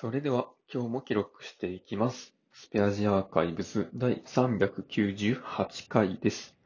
[0.00, 2.32] それでは今日も記録していきます。
[2.54, 6.56] スペアジアーカイブス第398回です。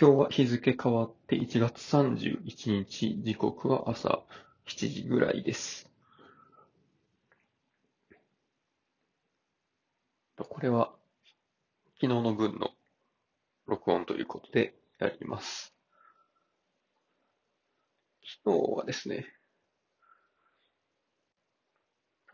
[0.00, 4.22] 今日は日付変わって1月31日、時刻は朝
[4.66, 5.90] 7時ぐらいです。
[10.38, 10.94] これは
[12.00, 12.70] 昨日の分の
[13.66, 15.74] 録音ということでやります。
[18.42, 19.26] 昨日はですね、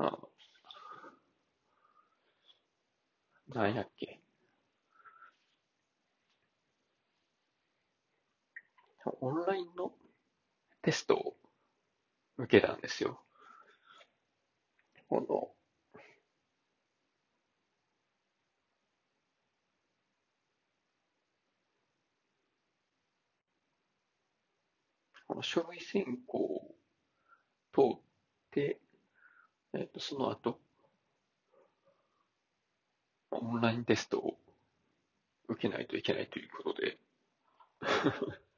[0.03, 0.19] あ
[3.48, 4.19] なんやっけ。
[9.21, 9.93] オンラインの
[10.83, 11.37] テストを
[12.38, 13.21] 受けたんですよ。
[15.09, 15.27] この、
[25.27, 26.74] この書類選考を
[27.73, 28.01] 通っ
[28.51, 28.80] て、
[29.74, 30.59] えっと、その後、
[33.30, 34.37] オンラインテストを
[35.49, 36.99] 受けないといけないということで、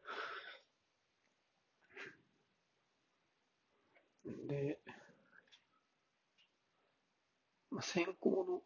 [4.48, 4.78] で、
[7.70, 8.62] まあ、選考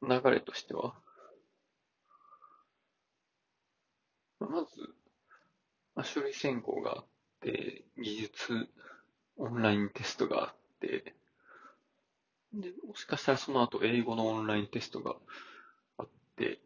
[0.00, 0.94] の流れとしては、
[4.38, 4.94] まず、
[5.94, 7.06] まあ、書類選考があっ
[7.40, 8.68] て、技術
[9.36, 11.14] オンラインテストがあって、
[12.52, 15.16] で、もしかしたらその後英語のオンラインテストが
[15.98, 16.58] あって、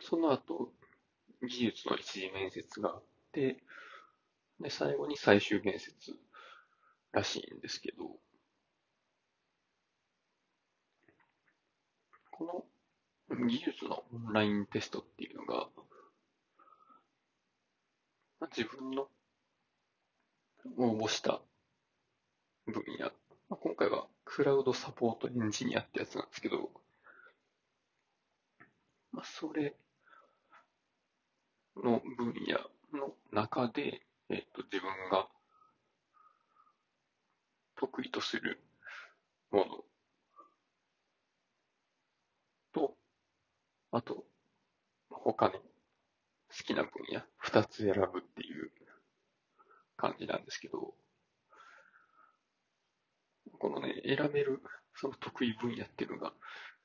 [0.00, 0.72] その後
[1.42, 3.58] 技術の一次面接があって、
[4.60, 5.92] で、最後に最終面接
[7.12, 8.04] らしいんですけど、
[12.32, 12.66] こ
[13.30, 15.68] の技術のオンラインテストっていうのが、
[18.56, 19.08] 自分の
[20.76, 21.40] 応募した
[22.66, 23.12] 分野、ま
[23.52, 26.70] あ、今回はクラウドサポートエンジニアってやつなんですけど、
[29.12, 29.74] まあ、それ
[31.76, 32.58] の分野
[32.98, 35.28] の中で、えっと、自分が
[37.76, 38.60] 得意とする
[39.50, 39.64] もの
[42.72, 42.94] と、
[43.92, 44.24] あと、
[45.10, 45.60] 他に好
[46.64, 48.47] きな分野二つ選ぶっていう
[49.98, 50.94] 感じなんですけど、
[53.58, 54.62] このね、選べる
[54.94, 56.32] その得意分野っていうのが、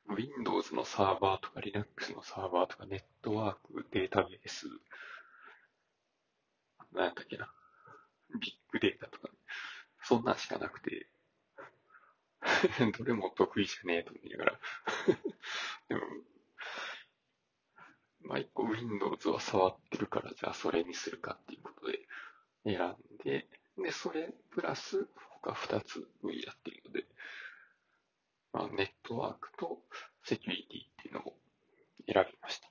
[0.10, 4.68] Windows のサーバーとか Linux のサーバーとかネットワーク、データベース、
[6.92, 7.52] なんやったっけな、
[8.40, 9.30] ビッグデータとか、
[10.04, 11.08] そんなんしかなくて、
[12.98, 14.60] どれも得意じゃねえと思いながら、
[15.88, 16.02] でも、
[18.22, 22.00] まあ一個 Windows は触ってるから、じゃあそれにするかっていうことで
[22.66, 23.48] 選て
[23.78, 25.08] で、それプラス
[25.44, 27.06] 他2つ分野っていうので、
[28.54, 29.80] まあネットワークと
[30.24, 31.34] セキュリティっていうのを
[32.14, 32.70] 選びました。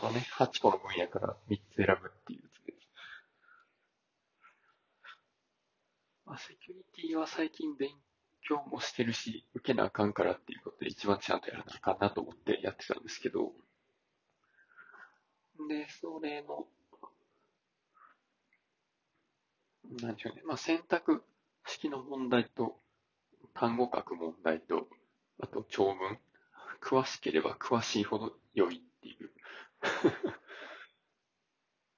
[0.00, 2.74] そのね、8個の分野から3つ選ぶっていうやつで。
[6.24, 7.90] まあ、セキュリティは最近勉
[8.42, 13.52] 強もしてるし、受けなあかんからっていうことで一番ちゃんとやらなあかんなと思ってやってたんですけど、
[15.68, 16.68] で、それの、
[20.00, 21.24] なんでしょうね、まあ選択
[21.66, 22.78] 式の問題と、
[23.54, 24.86] 単語書く問題と、
[25.40, 26.18] あと長文、
[26.80, 29.30] 詳しければ詳しいほど良いっていう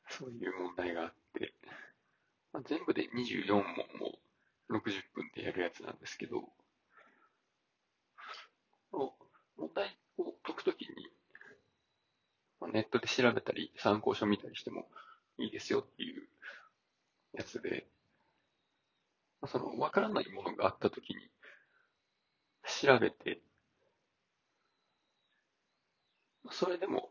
[0.08, 0.50] そういう。
[0.70, 1.54] 問題があって、
[2.52, 3.64] まあ、全部で24問
[3.98, 4.18] も
[4.70, 6.48] 60分でやるやつなんですけど、
[8.92, 10.88] 問題を解くときに、
[12.60, 14.88] まあ、ネットで調べたり参考書見たりしても
[15.38, 16.28] いいですよっていう
[17.32, 17.86] やつで、
[19.40, 21.30] まあ、そのわからないものがあったときに
[22.82, 23.40] 調べて、
[26.50, 27.09] それでも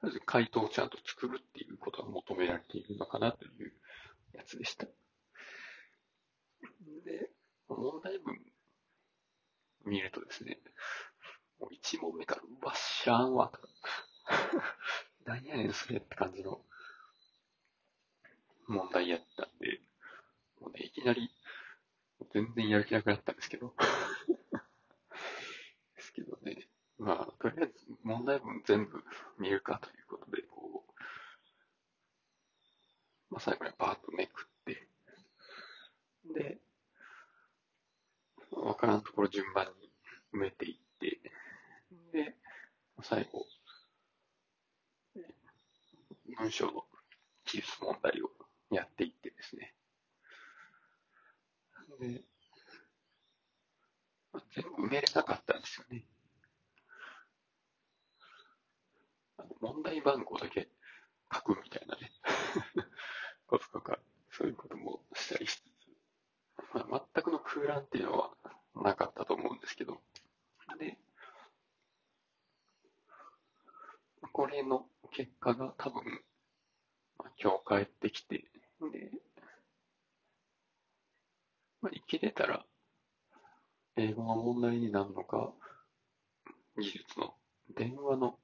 [0.00, 3.72] まず回答をちゃんと作るっていうことが求められているのかなという
[4.32, 4.86] やつでした。
[7.04, 7.30] で、
[7.68, 8.38] 問題文
[9.86, 10.58] 見るとですね、
[11.58, 13.58] もう1問目から、うわ、知らんわ、と。
[13.58, 13.68] か、
[15.24, 16.64] 何やねんそれって感じの
[18.66, 19.80] 問題やったんで、
[20.60, 21.30] もうね、いきなり
[22.32, 23.74] 全然やる気なくなったんですけど、
[25.96, 26.68] ですけどね、
[28.18, 29.04] 問題文全部
[29.38, 30.82] 見るかということで、こ
[33.30, 34.88] まあ、最後にバーッとめくって、
[36.34, 36.58] で、
[38.50, 39.92] わからんところ順番に
[40.34, 41.20] 埋めていって、
[42.12, 42.34] で、
[43.02, 43.46] 最後、
[46.36, 46.84] 文章の
[47.44, 48.30] 記述問題を
[48.74, 49.74] やっていってですね。
[52.00, 52.24] で、
[54.56, 56.04] 全部埋めれなかったんですよね。
[59.60, 60.68] 問題番号だけ
[61.32, 62.12] 書くみたいなね。
[63.46, 63.98] こととか、
[64.30, 65.70] そういうこともしたりしつつ、
[66.74, 68.36] まあ、全くの空欄っていうのは
[68.74, 70.00] なかったと思うんですけど、
[70.78, 70.98] で、
[74.32, 76.04] これの結果が多分、
[77.18, 78.44] まあ、今日帰ってきて、
[78.92, 79.10] で、
[81.80, 82.64] まあ、生きれたら、
[83.96, 85.52] 英語が問題になるのか、
[86.76, 87.34] 技術の
[87.74, 88.38] 電話の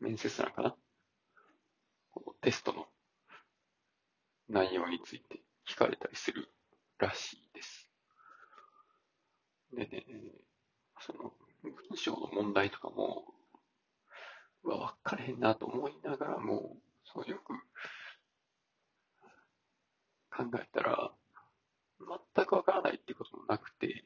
[0.00, 0.76] 面接なのかな
[2.10, 2.86] このテストの
[4.48, 6.48] 内容について聞かれたりする
[6.98, 7.90] らしいです。
[9.72, 10.06] でね、
[11.00, 11.32] その
[11.62, 13.24] 文章の問題とかも、
[14.62, 17.52] わ、分かれへんなと思いながらも、そうよく
[20.30, 21.12] 考えたら、
[22.34, 24.04] 全くわからないってこともなくて、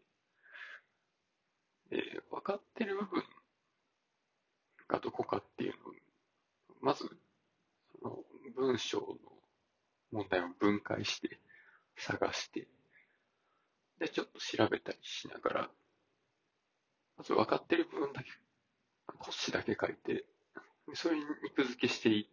[1.91, 3.25] で、分かってる部分
[4.91, 5.93] がどこかっていうのを、
[6.81, 7.05] まず、
[8.03, 8.19] その
[8.57, 9.07] 文章の
[10.11, 11.39] 問題を分解して
[11.97, 12.67] 探して、
[14.01, 15.71] で、ちょっと調べたりしながら、
[17.17, 18.31] まず分かってる部分だけ、
[19.19, 20.25] 星だけ書いて、
[20.95, 22.27] それに肉付けしていっ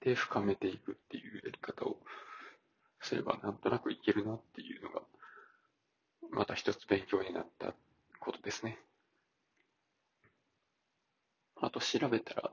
[0.00, 1.98] て深めていくっていうやり方を
[3.00, 5.02] すればなんとなくいけるなっていうのが、
[6.30, 7.74] また一つ勉強になった
[8.18, 8.78] ことですね。
[11.60, 12.52] あと調べたら、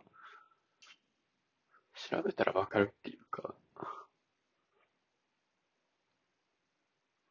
[2.09, 3.55] 調べたらわかるっていうか、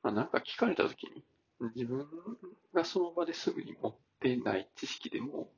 [0.02, 1.24] まあ、なんか聞かれたときに、
[1.74, 2.06] 自分
[2.74, 5.48] がその場ですぐに持ってない知識でも、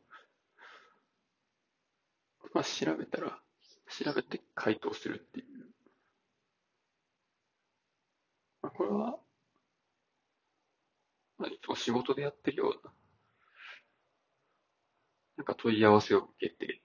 [2.55, 3.39] まあ、調べたら、
[3.89, 5.47] 調べて回答するっていう。
[8.63, 9.19] まあ、これは、
[11.39, 12.93] まあ、いつも仕事でやってるような、
[15.37, 16.81] なんか問い合わせを受けて、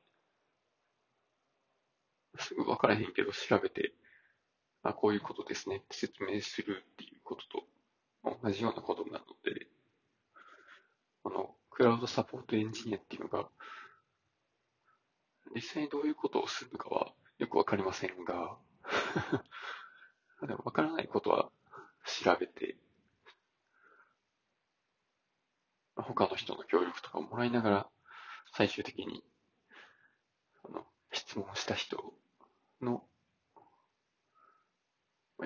[2.39, 3.93] すぐ分からへんけど調べて、
[4.83, 9.67] あ、こういうことですねって説明するっていうことと同じようなことなので、
[11.23, 13.47] あの、クラウドサポートエンジニアっていうのが、
[15.55, 18.57] 実際にどういうことをするのかはよくわかりませんが、
[20.47, 21.51] でもわからないことは
[22.23, 22.77] 調べて、
[25.95, 27.89] 他の人の協力とかをもらいながら、
[28.53, 29.23] 最終的に、
[30.63, 32.13] あの、質問した人
[32.81, 33.03] の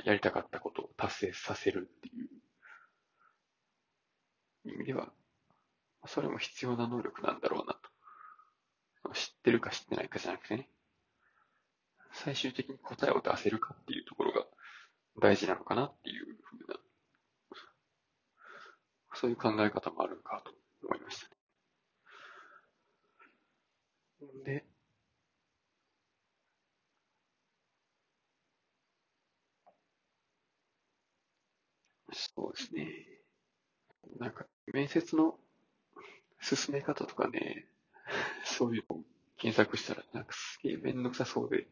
[0.04, 2.12] やりたかったことを達成させるってい
[4.66, 5.12] う意味では、
[6.08, 9.14] それも必要な能力なんだろうなと。
[9.14, 10.70] 知ってるか知ってないかじゃなくてね、
[12.14, 14.46] 最終的に答えを出せるかっていうところが
[15.22, 16.80] 大事なのかなっていうふうな、
[19.16, 20.52] そういう考え方もあるのかと
[20.88, 21.36] 思いましたね。
[24.46, 24.66] で、
[32.34, 33.06] そうですね。
[34.20, 35.38] なんか、面接の
[36.42, 37.68] 進め方とかね、
[38.46, 39.04] そういうのを
[39.38, 41.68] 検索したら、なんかすげえめんどくさそうで、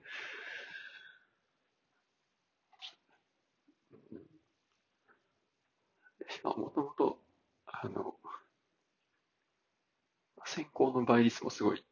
[6.29, 7.19] しかももともと、
[7.65, 8.15] あの、
[10.45, 11.83] 選考の倍率もすごい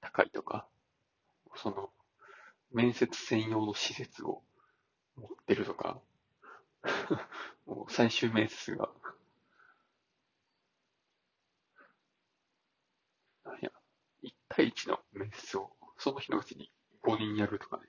[0.00, 0.66] 高いとか、
[1.56, 1.90] その、
[2.72, 4.42] 面接専用の施設を
[5.16, 6.00] 持ってるとか、
[7.88, 8.88] 最終面接が、
[13.60, 13.70] いや、
[14.22, 16.70] 1対1の面接をその日のうちに
[17.02, 17.82] 5人やるとかね。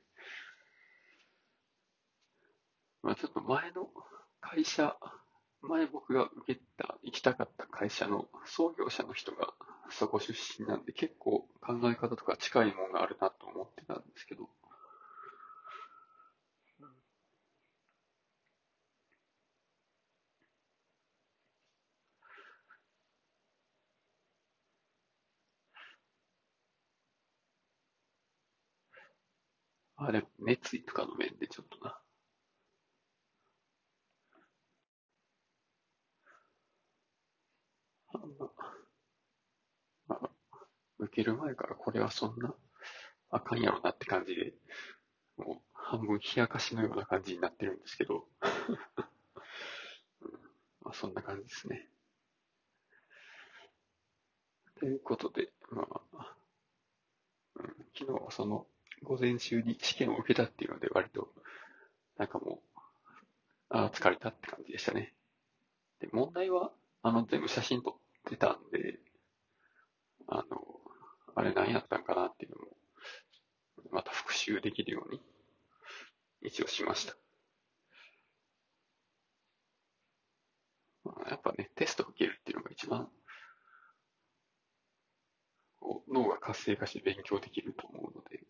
[3.02, 3.90] まあちょっと前の
[4.40, 4.96] 会社、
[5.62, 9.54] 前僕が受けた、行きたかった会社の創業者の人が
[9.90, 14.50] そこ出身なんで結構考え方とか近いものがあるなと思ってたんですけど、
[29.98, 32.00] あ、でも熱意とかの面でちょっとな。
[38.14, 38.52] あの、
[40.08, 40.30] まあ、
[41.00, 42.54] 受ける前からこれはそんな
[43.32, 44.54] あかんやろなって感じで、
[45.38, 48.28] もう半分冷やかしのような感じになってるんですけど、
[50.22, 50.32] うん
[50.82, 51.90] まあ、そんな感じですね。
[54.80, 56.36] ということで、まあ、
[57.56, 58.68] うん、昨日はその
[59.04, 61.30] 午前中に試験を受けたっていうので割と、
[62.18, 62.80] なんかもう、
[63.70, 65.14] ああ、疲れたって感じでしたね。
[66.00, 66.72] で、問題は、
[67.04, 69.00] あの、全部写真撮ってたんで、
[70.28, 70.46] あの、
[71.36, 72.78] あれ何やったんかなっていうのも、
[73.92, 75.22] また復習できるように、
[76.42, 77.16] 一応しました。
[81.04, 83.10] まあ、やっぱね、テスト受けるっていうのが一番、
[85.80, 88.47] こう脳が活性化して勉強できると思うので、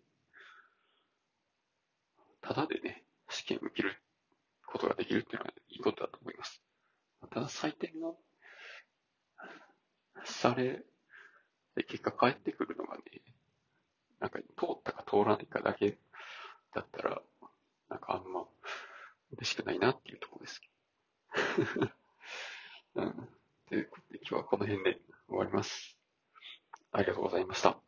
[2.47, 4.01] ただでね、試験を受ける
[4.65, 6.61] ことができるっていうのはいいことだと思います。
[7.29, 8.13] ただ採点が
[10.23, 10.85] され、
[11.89, 13.01] 結果返ってくるのがね、
[14.21, 15.97] なんか通ったか通らないかだけ
[16.73, 17.21] だったら、
[17.89, 18.45] なんかあんま
[19.33, 20.61] 嬉しくないなっていうところです。
[22.95, 23.29] うん。
[23.67, 25.97] ということで今日はこの辺で終わります。
[26.93, 27.87] ありがとうございました。